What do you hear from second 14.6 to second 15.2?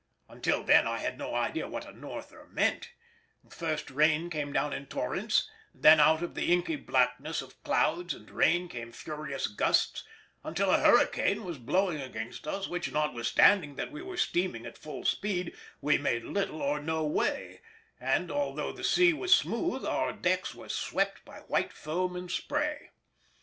at full